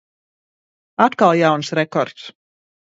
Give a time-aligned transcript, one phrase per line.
[1.07, 2.29] Atkal jauns rekords.